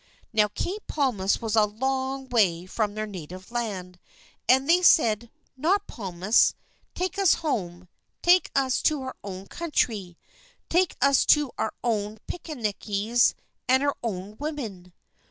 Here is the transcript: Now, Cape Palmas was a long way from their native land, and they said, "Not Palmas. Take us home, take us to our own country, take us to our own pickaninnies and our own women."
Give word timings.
Now, 0.33 0.47
Cape 0.47 0.87
Palmas 0.87 1.43
was 1.43 1.55
a 1.55 1.65
long 1.65 2.27
way 2.29 2.65
from 2.65 2.95
their 2.95 3.05
native 3.05 3.51
land, 3.51 3.99
and 4.49 4.67
they 4.67 4.81
said, 4.81 5.29
"Not 5.55 5.85
Palmas. 5.85 6.55
Take 6.95 7.19
us 7.19 7.35
home, 7.45 7.87
take 8.23 8.49
us 8.55 8.81
to 8.81 9.03
our 9.03 9.15
own 9.23 9.45
country, 9.45 10.17
take 10.69 10.95
us 11.03 11.23
to 11.27 11.51
our 11.59 11.71
own 11.83 12.17
pickaninnies 12.25 13.35
and 13.69 13.83
our 13.83 13.95
own 14.01 14.37
women." 14.39 14.91